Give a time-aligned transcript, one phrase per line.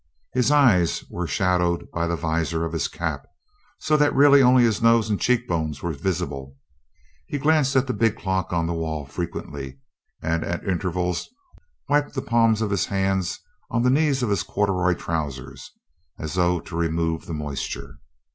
[0.33, 3.27] His eyes were shadowed by the visor of his cap,
[3.79, 6.57] so that really only his nose and cheek bones were visible.
[7.27, 9.79] He glanced at the big clock on the wall frequently,
[10.19, 11.29] and at intervals
[11.87, 15.69] wiped the palms of his hands on the knees of his corduroy trousers
[16.17, 17.99] as though to remove the moisture.